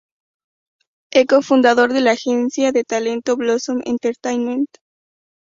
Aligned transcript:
E 1.13 1.21
co-fundador 1.29 1.89
de 1.93 2.01
la 2.01 2.13
agencia 2.13 2.71
de 2.71 2.83
talento 2.83 3.37
Blossom 3.37 3.81
Entertainment. 3.85 4.67